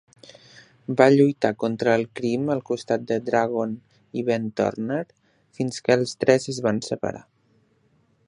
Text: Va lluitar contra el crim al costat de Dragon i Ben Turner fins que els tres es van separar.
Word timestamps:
Va 1.01 1.05
lluitar 1.15 1.51
contra 1.63 1.91
el 1.99 2.05
crim 2.19 2.47
al 2.53 2.63
costat 2.69 3.03
de 3.11 3.19
Dragon 3.27 3.75
i 4.21 4.25
Ben 4.31 4.49
Turner 4.61 5.03
fins 5.59 5.79
que 5.89 5.99
els 6.01 6.15
tres 6.25 6.49
es 6.55 6.63
van 6.69 6.81
separar. 6.91 7.25